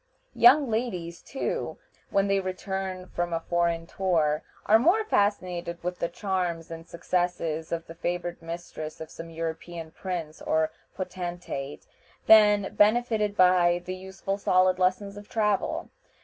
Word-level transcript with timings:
Young 0.33 0.67
ladies, 0.71 1.21
too, 1.21 1.77
when 2.09 2.25
they 2.27 2.39
return 2.39 3.05
from 3.05 3.33
a 3.33 3.39
foreign 3.39 3.85
tour, 3.85 4.41
are 4.65 4.79
more 4.79 5.03
fascinated 5.05 5.77
with 5.83 5.99
the 5.99 6.09
charms 6.09 6.71
and 6.71 6.87
successes 6.89 7.71
of 7.71 7.85
the 7.85 7.93
favored 7.93 8.41
mistress 8.41 8.99
of 8.99 9.11
some 9.11 9.29
European 9.29 9.91
prince 9.91 10.41
or 10.41 10.71
potentate 10.95 11.85
than 12.25 12.73
benefited 12.73 13.37
by 13.37 13.79
the 13.85 13.93
useful 13.95 14.39
solid 14.39 14.79
lessons 14.79 15.17
of 15.17 15.29
travel. 15.29 15.91